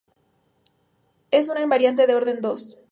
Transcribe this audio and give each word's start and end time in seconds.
Es 1.29 1.47
un 1.49 1.59
invariante 1.59 2.07
de 2.07 2.15
orden 2.15 2.41
dos. 2.41 2.75